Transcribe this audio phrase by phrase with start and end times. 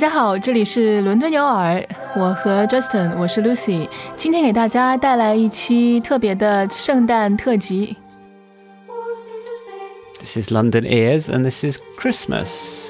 [0.00, 1.86] 家好，这里是伦敦有耳，
[2.16, 3.86] 我和 Justin，我是 Lucy，
[4.16, 7.98] 今天给大家带来一期特别的圣诞特辑。
[10.18, 12.86] This is London Ears and this is Christmas.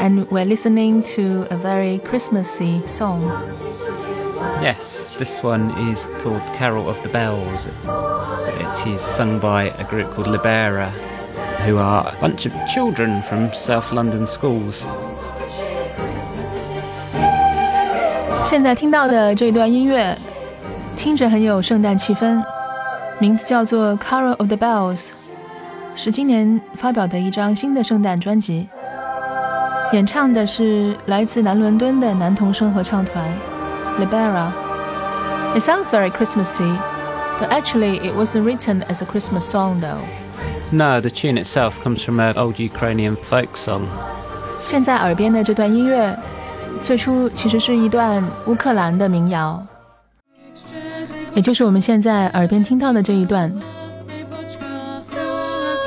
[0.00, 3.20] And we're listening to a very Christmassy song.
[4.62, 7.66] Yes, this one is called Carol of the Bells.
[8.60, 10.92] It is sung by a group called Libera
[11.65, 14.83] who are a bunch of children from South London schools.
[18.43, 20.15] 现在听到的这段音乐，
[20.95, 22.43] 听着很有圣诞气氛，
[23.19, 25.09] 名字叫做《Carol of the Bells》，
[25.95, 28.69] 是今年发表的一张新的圣诞专辑。
[29.91, 33.23] 演唱的是来自南伦敦的男童声合唱团
[33.99, 36.77] Libera。It sounds very Christmassy,
[37.39, 40.18] but actually it wasn't written as a Christmas song though.
[40.71, 43.83] No, the tune itself comes from an old Ukrainian folk song.
[44.61, 46.17] 现在耳边的这段音乐，
[46.81, 49.65] 最初其实是一段乌克兰的民谣，
[51.33, 53.53] 也就是我们现在耳边听到的这一段。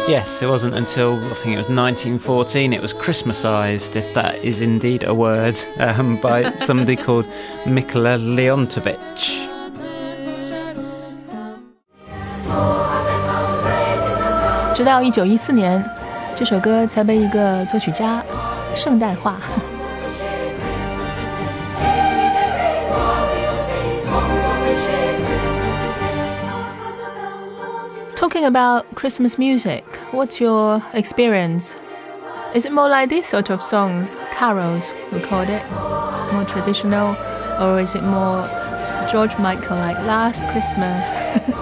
[0.08, 4.62] Yes, it wasn't until I think it was 1914 it was Christmasized, if that is
[4.62, 7.26] indeed a word, um, by somebody called
[7.66, 9.41] Mikola Leontovich.
[14.74, 15.84] 直到一九一四年，
[16.36, 18.22] 这首歌才被一个作曲家
[18.74, 19.36] 圣诞化。
[28.16, 31.74] Talking about Christmas music, what's your experience?
[32.54, 35.62] Is it more like this sort of songs, carols we call it,
[36.32, 37.14] more traditional,
[37.60, 38.48] or is it more
[39.10, 41.14] George Michael like Last Christmas?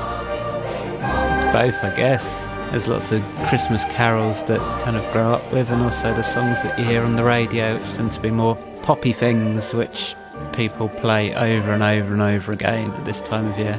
[1.36, 2.48] it's both, I guess.
[2.70, 6.62] There's lots of Christmas carols that kind of grow up with, and also the songs
[6.62, 10.14] that you hear on the radio, which tend to be more poppy things, which
[10.52, 13.78] people play over and over and over again at this time of year.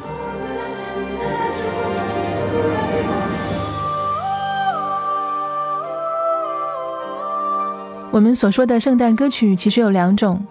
[8.10, 10.44] 我们所说的圣诞歌曲其实有两种，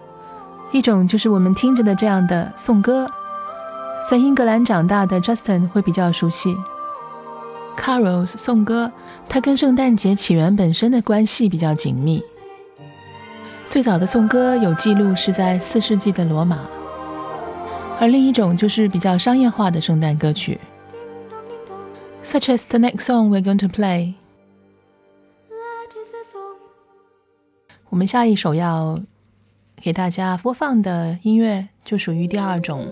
[0.71, 3.09] 一种就是我们听着的这样的颂歌，
[4.09, 6.55] 在英格兰长大的 Justin 会比较熟悉。
[7.76, 8.90] Carols 颂歌，
[9.28, 12.22] 它跟圣诞节起源本身的关系比较紧密。
[13.68, 16.60] 最早的颂歌有记录是在四世纪的罗马，
[17.98, 20.60] 而另一种就是比较商业化的圣诞歌曲
[22.22, 24.14] ，such as the next song we're going to play。
[27.88, 28.98] 我们下一首要
[29.76, 32.86] 给大家播放的音乐就属于第二种。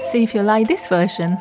[0.00, 1.36] See if you like this version.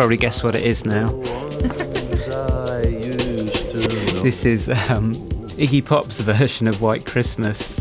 [0.00, 1.08] probably guess what it is now.
[4.22, 5.14] this is um,
[5.56, 7.76] Iggy Pop's version of White Christmas.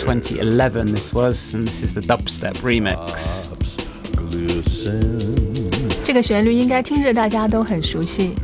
[0.00, 3.48] 2011 this was, and this is the dubstep remix.
[6.04, 8.34] 这个旋律应该听着大家都很熟悉。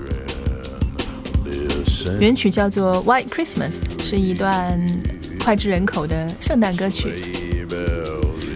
[2.20, 4.80] 原曲叫做《White Christmas》，是一段
[5.38, 7.14] 脍炙人口的圣诞歌曲。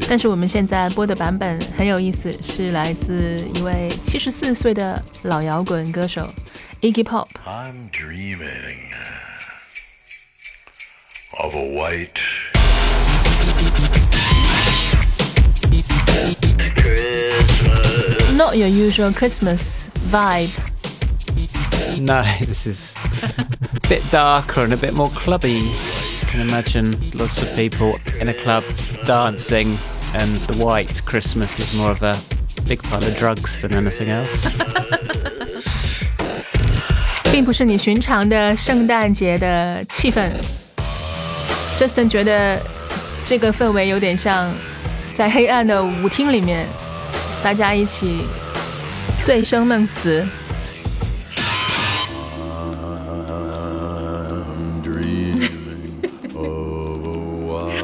[0.08, 6.28] 但是我们现在播的版本很有意思，是来自一位七十四岁的老摇滚歌手
[6.80, 8.90] Iggy Pop。I'm dreaming
[11.38, 12.20] of a white
[16.76, 18.36] Christmas.
[18.36, 20.50] Not your usual Christmas vibe.
[22.00, 25.60] No, this is a bit darker and a bit more clubby.
[25.60, 28.64] You can imagine lots of people in a club
[29.04, 29.76] dancing
[30.14, 32.16] and the white Christmas is more of a
[32.66, 34.48] big pile of drugs than anything else.
[37.32, 40.30] 并不是你寻常的圣诞节的气氛。
[41.78, 42.60] Justin 觉得
[43.24, 44.52] 这个氛围有点像
[45.14, 46.66] 在黑暗的舞厅里面，
[47.42, 48.22] 大家一起
[49.22, 50.26] 醉生梦死。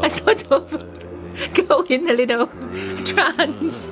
[0.03, 0.65] I sort of
[1.55, 2.49] go in a little
[3.05, 3.87] trance。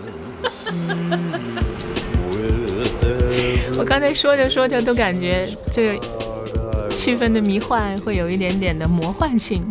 [3.77, 9.65] 我刚才说着说着都感觉这个气氛的迷幻会有一点点的魔幻性。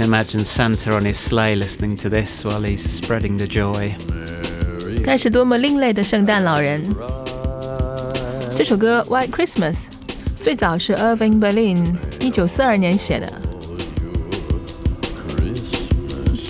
[0.00, 3.92] can imagine Santa on his sleigh listening to this while he's spreading the joy.
[5.04, 6.82] 该是多么另类的圣诞老人！
[8.56, 9.84] 这首歌《White Christmas》
[10.40, 13.43] 最早是 Irving Berlin 一九四二年写的。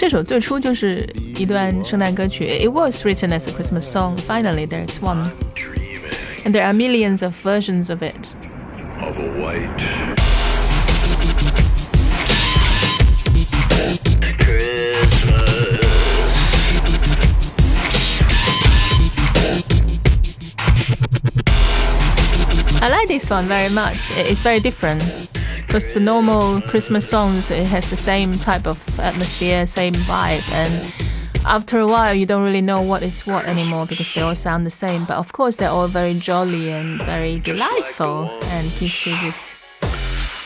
[0.04, 2.44] 这首最初就是一段圣诞歌曲。
[2.44, 4.16] It was written as a Christmas song.
[4.16, 5.24] Finally, there's one,
[6.44, 8.14] and there are millions of versions of it.
[9.02, 10.20] of a white
[22.82, 23.98] I like this one very much.
[24.16, 25.02] It's very different
[25.75, 30.73] because the normal Christmas songs it has the same type of atmosphere, same vibe, and
[31.45, 34.65] after a while you don't really know what is what anymore because they all sound
[34.65, 35.03] the same.
[35.03, 39.49] But of course they're all very jolly and very delightful and gives you this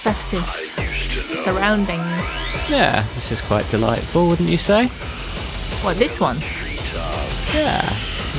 [0.02, 0.46] festive
[1.38, 2.26] surroundings.
[2.68, 4.88] Yeah, this is quite delightful, wouldn't you say?
[5.84, 6.40] What this one?
[7.54, 7.88] Yeah,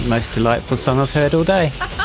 [0.09, 1.71] most delightful song I've heard all day.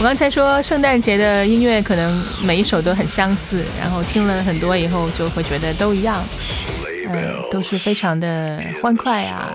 [0.00, 6.24] 我刚才说圣诞节的音乐可能每一首都很相似，然后听了很多以后就会觉得都一样，
[7.06, 9.52] 嗯，都是非常的欢快啊，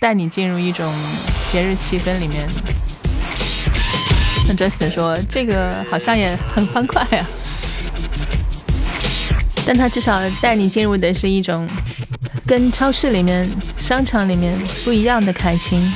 [0.00, 0.94] 带你进入一种
[1.50, 2.46] 节日气氛里面。
[4.46, 7.28] 那 Justin 说这个好像也很欢快啊，
[9.66, 11.68] 但他至少带你进入的是一种
[12.46, 15.92] 跟超市里面、商场里面不一样的开心。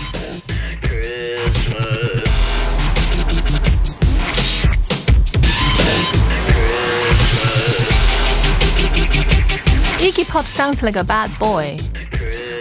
[10.32, 11.78] Iggy Pop sounds like a bad boy.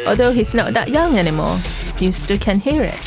[0.05, 1.61] Although he's not that young anymore,
[2.01, 3.01] you still can hear it.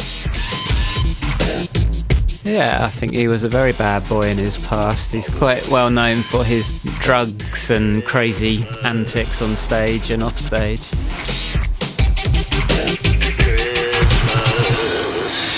[2.46, 5.14] Yeah, I think he was a very bad boy in his past.
[5.14, 10.84] He's quite well known for his drugs and crazy antics on stage and off stage.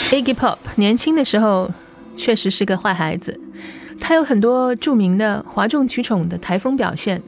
[0.10, 1.72] Iggy Pop 年轻的时候
[2.16, 3.40] 确实是个坏孩子，
[4.00, 7.22] 他有很多着名的哗众取宠的台风表现。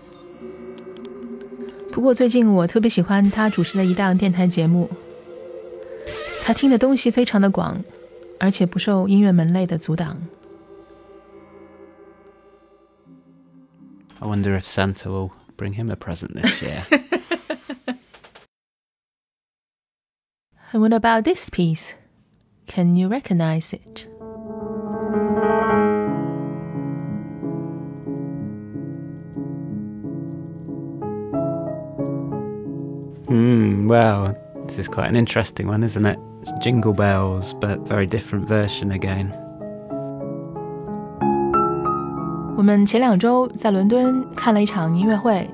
[1.98, 4.90] 不过最近我特别喜欢他主持的一档电台节目，
[6.44, 7.84] 他听的东西非常的广，
[8.40, 10.22] 而且不受音乐门类的阻挡。
[14.20, 16.84] I wonder if Santa will bring him a present this year.
[20.72, 21.92] And what about this piece?
[22.66, 24.08] Can you recognize it?
[33.89, 34.37] Well,
[34.67, 36.19] this is quite an interesting one, isn't it?
[36.43, 39.31] It's Jingle Bells, but very different version again.
[42.55, 45.49] 我们前两周在伦敦看了一场音乐会，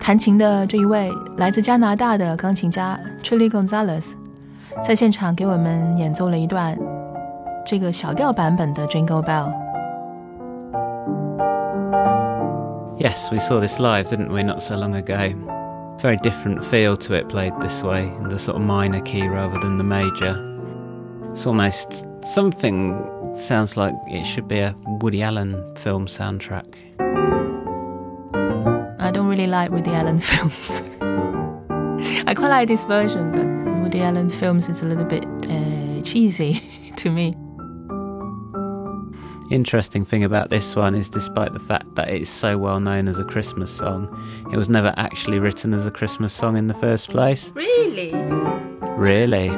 [0.00, 4.14] 弹琴的这一位来自加拿大的钢琴家 Chilly Gonzales，
[4.82, 6.78] 在现场给我们演奏了一段
[7.66, 9.52] 这个小调版本的 Jingle Bell。
[12.96, 15.34] Yes, we saw this live, didn't we, not so long ago?
[16.00, 19.58] Very different feel to it played this way, in the sort of minor key rather
[19.58, 20.42] than the major.
[21.32, 26.66] It's almost something sounds like it should be a Woody Allen film soundtrack.
[28.98, 30.82] I don't really like Woody Allen films.
[32.26, 36.62] I quite like this version, but Woody Allen films is a little bit uh, cheesy
[36.96, 37.32] to me.
[39.49, 43.19] Interesting thing about this one is despite the fact that it's so well known as
[43.19, 44.07] a Christmas song,
[44.51, 47.51] it was never actually written as a Christmas song in the first place.
[47.53, 48.13] Really?
[48.97, 49.51] Really?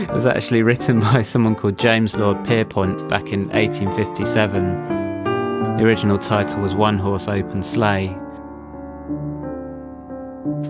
[0.00, 4.92] It was actually written by someone called James Lord Pierpont back in 1857.
[5.76, 8.16] The original title was One Horse Open Sleigh.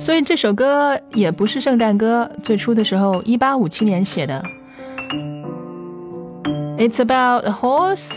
[0.01, 4.43] 所以这首歌也不是圣诞歌，最初的时候，一八五七年写的。
[6.79, 8.17] It's about a horse,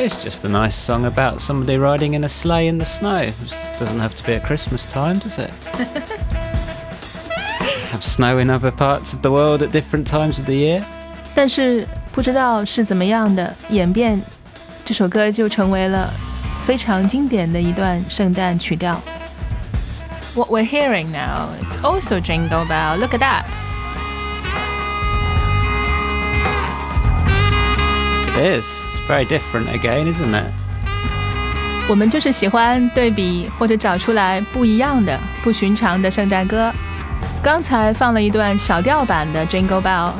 [0.00, 3.22] It's just a nice song about somebody riding in a sleigh in the snow.
[3.22, 3.34] It
[3.78, 5.50] doesn't have to be at Christmas time, does it?
[7.96, 10.84] have snow in other parts of the world at different times of the year.
[11.34, 14.20] 但是不知道是怎么样的演变，
[14.84, 16.10] 这首歌就成为了
[16.66, 19.00] 非常经典的一段圣诞曲调。
[20.34, 22.98] What we're hearing now, it's also Jingle Bell.
[22.98, 23.46] Look at that.
[28.36, 28.89] It is.
[29.10, 30.52] It's very different again, isn't it?
[31.88, 36.72] 我们就是喜欢对比或者找出来不一样的、不寻常的圣诞歌。
[37.42, 40.12] 刚才放了一段小调版的 Jingle Bell，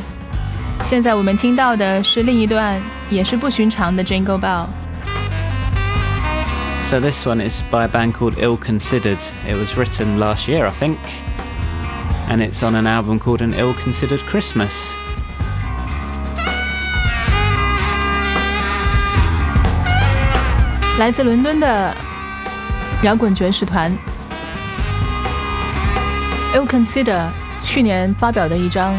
[0.85, 2.81] 现在我们听到的是另一段
[3.11, 9.19] 也是不寻常的 Jingle Bell。So this one is by a band called Ill Considered.
[9.49, 10.99] It was written last year, I think.
[12.29, 14.93] And it's on an album called An Ill Considered Christmas.
[21.01, 21.95] 来自伦敦的
[23.03, 23.93] 摇滚爵士团
[26.55, 27.29] Ill Consider
[27.63, 28.95] 去年发表的一张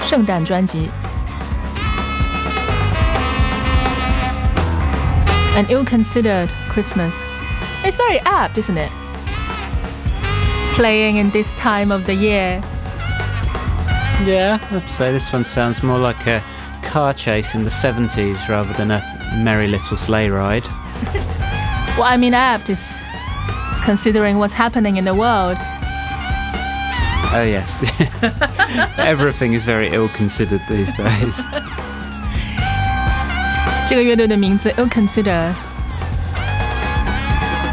[0.00, 0.90] 圣诞专辑。
[5.56, 7.22] An ill-considered Christmas.
[7.84, 8.90] It's very apt, isn't it?
[10.74, 12.60] Playing in this time of the year.
[14.24, 16.42] Yeah, I'd say this one sounds more like a
[16.82, 19.00] car chase in the 70s rather than a
[19.36, 20.64] merry little sleigh ride.
[21.96, 22.80] Well, I mean, apt is
[23.84, 25.56] considering what's happening in the world.
[27.32, 27.84] Oh, yes.
[28.98, 31.44] Everything is very ill considered these days.
[33.86, 35.52] 这个乐队的名字 Ill Considered，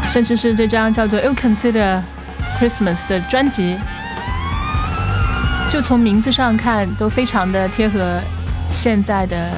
[0.08, 2.02] 甚至是这张叫做 Ill Consider
[2.60, 3.78] Christmas 的专辑，
[5.70, 8.20] 就从名字上看都非常的贴合
[8.70, 9.50] 现在的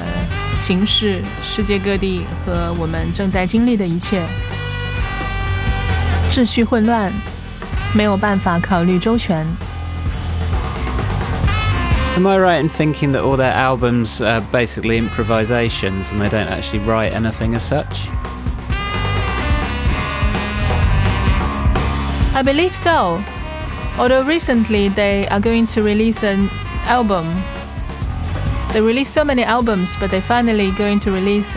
[0.59, 4.25] 形势、世界各地和我们正在经历的一切。
[6.31, 7.11] 秩序混乱，
[7.93, 9.45] 没有办法考虑周全。
[12.17, 16.79] Am I right in thinking that all their albums are basically improvisations and they don't actually
[16.85, 18.07] write anything as such?
[22.33, 23.21] I believe so.
[23.97, 26.49] Although recently they are going to release an
[26.87, 27.43] album.
[28.73, 31.55] They released so many albums, but they're finally going to release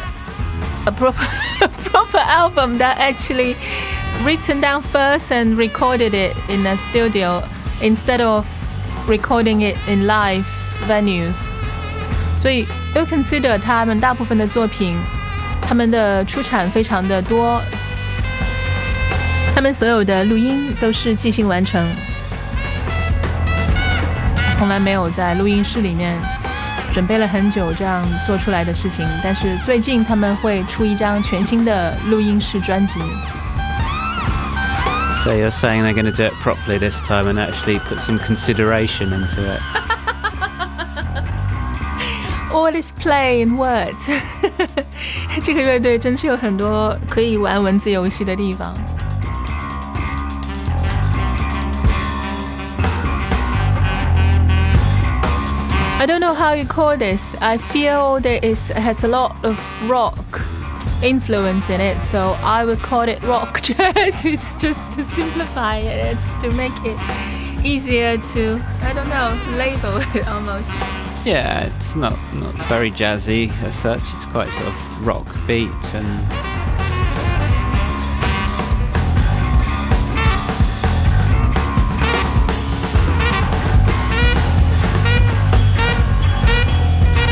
[0.87, 1.26] a proper,
[1.60, 3.56] a proper album that actually
[4.25, 7.42] written down first and recorded it in a studio
[7.82, 8.46] instead of
[9.08, 10.46] recording it in live
[10.87, 11.37] venues。
[12.40, 14.96] 所以 You consider 他们大部分的作品，
[15.62, 17.60] 他们的出产非常的多，
[19.54, 21.87] 他们所有的录音都是即兴完成，
[24.56, 26.16] 从来没有在录音室里面
[26.93, 29.05] 准备了很久这样做出来的事情。
[29.23, 33.00] 但是最近他们会出一张全新的录音室专辑。
[35.23, 39.13] So you're saying they're going to do it properly this time and actually put some consideration
[39.13, 39.62] into it?
[42.51, 44.12] All is play in words。
[45.41, 48.75] 这个乐队真是有很多可以玩文字游戏的地方。
[56.33, 57.35] Know how you call this.
[57.41, 59.57] I feel that it has a lot of
[59.89, 60.41] rock
[61.03, 64.25] influence in it, so I would call it rock jazz.
[64.25, 66.97] it's just to simplify it, it's to make it
[67.63, 70.71] easier to, I don't know, label it almost.
[71.25, 76.52] Yeah, it's not, not very jazzy as such, it's quite sort of rock beat and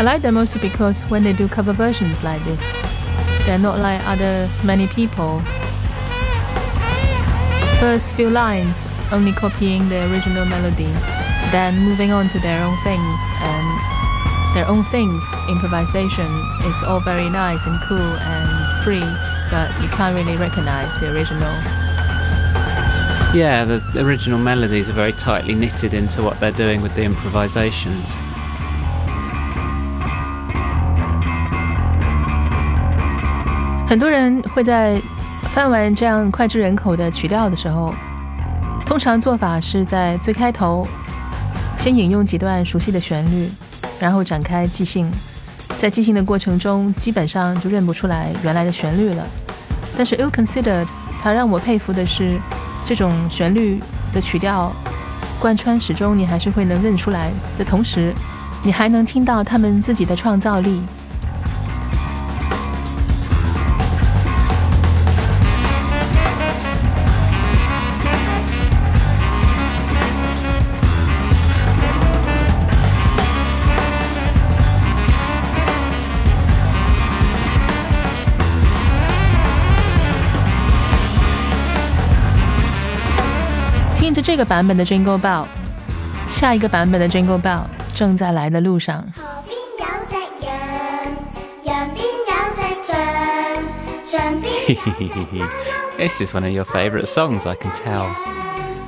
[0.01, 2.59] I like them also because when they do cover versions like this,
[3.45, 5.41] they're not like other many people.
[7.79, 10.91] First few lines only copying the original melody,
[11.51, 15.23] then moving on to their own things and their own things.
[15.47, 16.25] Improvisation
[16.65, 19.05] is all very nice and cool and free,
[19.51, 21.53] but you can't really recognize the original.
[23.37, 28.19] Yeah, the original melodies are very tightly knitted into what they're doing with the improvisations.
[33.91, 34.97] 很多人会在
[35.53, 37.93] 翻完这样脍炙人口的曲调的时候，
[38.85, 40.87] 通常做法是在最开头
[41.77, 43.49] 先引用几段熟悉的旋律，
[43.99, 45.11] 然后展开即兴。
[45.77, 49.25] 在即兴的过程中，基本上就认不出来原来的旋律了。
[49.97, 50.87] 但是 Ill Considered，
[51.21, 52.39] 它让我佩服的是
[52.85, 53.81] 这种旋律
[54.13, 54.71] 的曲调
[55.37, 58.13] 贯穿始终，你还是会能认出来的同时，
[58.63, 60.81] 你还能听到他们自己的创造力。
[84.20, 85.46] 听着这个版本的 Jingle Bell，
[86.28, 87.62] 下一个版本的 Jingle Bell
[87.94, 89.02] 正在来的路上。
[89.16, 90.52] 河边有只羊，
[91.64, 92.94] 羊边有只象，
[94.04, 94.74] 象边有
[95.08, 95.46] 只猫
[95.96, 98.06] this is one of your favourite songs, I can tell.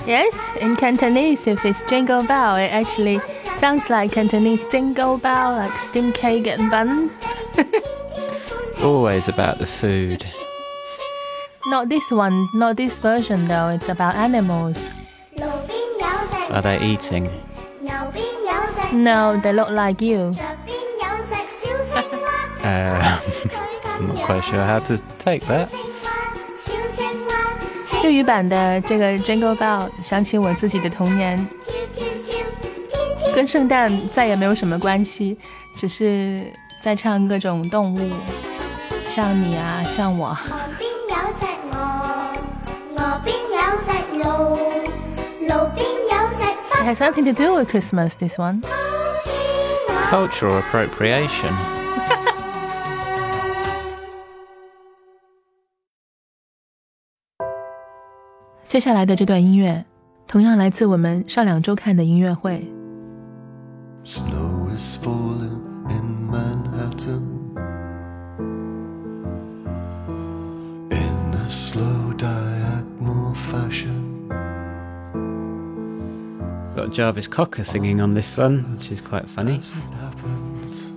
[0.06, 3.20] Yes, in Cantonese, if it's Jingle Bell, it actually
[3.54, 7.10] sounds like Cantonese Jingle Bell, like steamed cake and buns.
[8.82, 10.24] Always about the food.
[11.66, 13.70] Not this one, not this version though.
[13.70, 14.88] It's about animals.
[16.42, 17.30] 路边有只 Are they eating?
[17.80, 20.32] 牛边有只 No, they look like you.
[20.32, 22.26] 脚 边有只小青蛙，
[22.64, 22.68] Uh,
[23.48, 25.68] 佢 I'm 咁 not quite sure how to take that.
[25.68, 26.08] 青蛙，
[26.56, 32.36] 小青蛙，粤语版的这个 Jingle Bell 想起我自己的童年，跳跳跳，
[32.88, 35.36] 天天跟圣诞再也没有什么关系，
[35.76, 36.52] 只是
[36.82, 38.10] 在唱各种动物，
[39.06, 40.36] 像你啊，像我。
[46.82, 48.62] It has something to do with Christmas, this one.
[48.62, 50.28] 青蛙。
[50.28, 51.52] Cultural appropriation.
[58.66, 59.84] 接下来的这段音乐，
[60.26, 62.70] 同样来自我们上两周看的音乐会。
[64.04, 67.31] Snow is falling in Manhattan
[76.93, 79.59] Jarvis Cocker singing on this one, which is quite funny.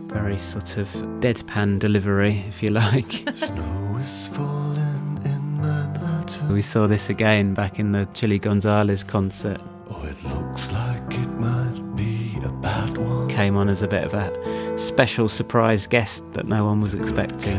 [0.09, 0.89] Very sort of
[1.21, 3.25] deadpan delivery, if you like.
[6.51, 9.59] we saw this again back in the Chilly Gonzales concert.
[9.89, 13.31] Oh, it looks like it might be a bad one.
[13.31, 17.59] Came on as a bit of a special surprise guest that no one was expecting.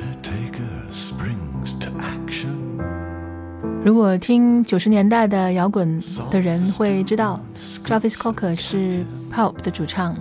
[3.87, 7.39] 如果听九十年代的摇滚的人会知道，
[7.87, 10.15] ，Jarvis Cocker 是 Pulp 的主唱。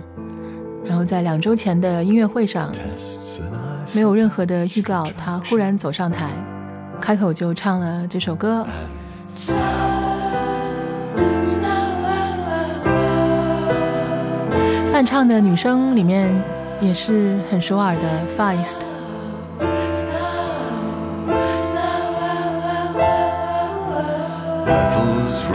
[0.85, 2.71] 然后在两周前的音乐会上，
[3.93, 6.29] 没有任何的预告，他忽然走上台，
[7.01, 8.65] 开口就唱了这首歌。
[14.93, 16.33] 伴唱的女生里面
[16.81, 18.01] 也是很首尔的
[18.35, 18.86] Feist。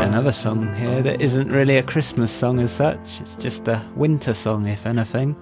[0.00, 3.20] another song here that isn't really a Christmas song as such.
[3.20, 5.34] It's just a winter song, if anything.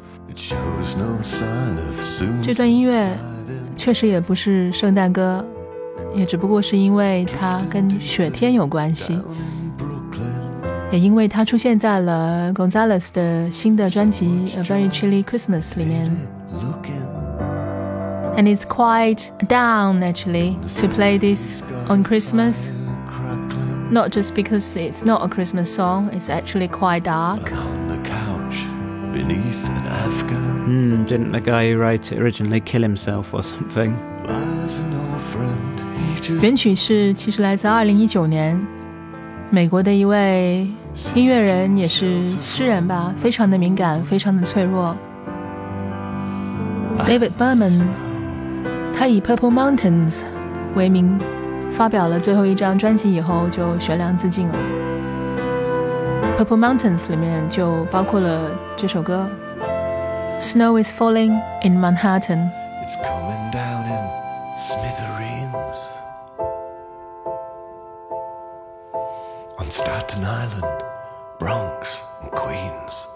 [2.42, 3.16] 这段音乐
[3.76, 5.44] 确实也不是圣诞歌，
[6.14, 9.18] 也只不过是因为它跟雪天有关系，
[10.92, 14.26] 也因为它出现在了 Gonzales 的新的专辑
[14.58, 16.08] 《A Very Chilly Christmas》里面。
[18.36, 22.70] and it's quite down actually to play this on Christmas
[23.89, 27.51] crackling Not just because it's not a Christmas song, it's actually quite dark.
[27.51, 28.65] on the couch
[29.11, 30.65] beneath an Afghan.
[30.65, 33.95] Hmm, didn't the guy who wrote it originally kill himself or something?
[34.25, 38.59] Lies an old friend, he just 原曲是其实来自2019年
[39.51, 40.67] 美国的一位
[41.13, 44.95] 音乐人，也是诗人吧，非常的敏感，非常的脆弱。
[46.99, 47.83] David Berman，
[48.97, 50.23] 他以 Purple Mountains
[50.75, 51.19] 为名，
[51.71, 54.55] 发表了最后一张专辑以后就悬梁自尽了。
[56.37, 59.27] Purple Mountains 里面就包括了这首歌，
[60.41, 62.49] Snow is falling in Manhattan。
[62.83, 64.03] It's coming down in
[64.55, 65.87] smithereens
[69.57, 70.83] on Staten Island,
[71.39, 73.07] Bronx, and Queens.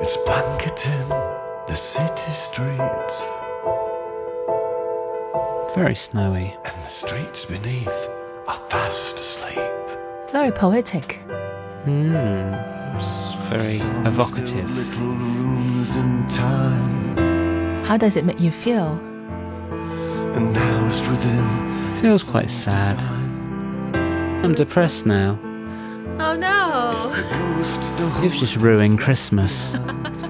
[0.00, 1.08] It's blanketing
[1.66, 3.22] the city streets,
[5.75, 6.55] Very snowy.
[6.65, 8.07] and the streets beneath
[8.47, 9.59] are fast asleep.
[10.31, 11.13] Very poetic.
[11.85, 12.13] Hmm,
[12.95, 14.69] it's very evocative.
[14.77, 18.99] Little rooms in time, How does it make you feel?
[20.35, 21.45] and housed within
[22.01, 22.97] Feels quite sad.
[24.43, 25.39] I'm depressed now.
[26.19, 26.93] Oh no!
[27.15, 29.73] the ghost, the You've just ruined Christmas.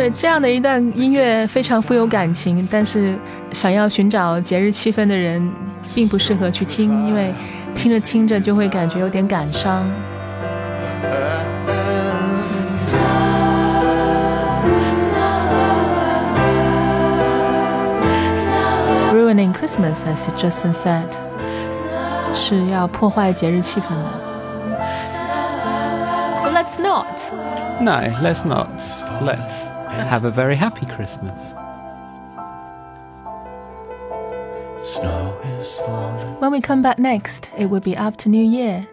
[0.00, 3.18] 对， 这样的一段音乐非常富有感情，但是
[3.52, 5.52] 想要寻找节日气氛的人，
[5.94, 7.34] 并不适合去听，因为
[7.74, 9.86] 听着听着就会感觉有点感伤。
[19.12, 21.06] Ruining Christmas, as Justin said，
[22.32, 24.10] 是要破坏节日气氛的。
[26.42, 27.06] So let's not.
[27.80, 28.68] No, let's not.
[29.22, 31.53] Let's have a very happy Christmas.
[36.39, 38.85] When we come back next, it will be after New Year.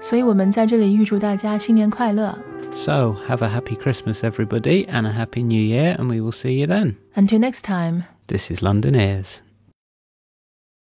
[0.00, 2.36] 所以我们在这里预祝大家新年快乐。
[2.74, 6.58] So, have a happy Christmas, everybody, and a happy New Year, and we will see
[6.58, 6.96] you then.
[7.14, 8.04] Until next time.
[8.28, 9.42] This is London Airs.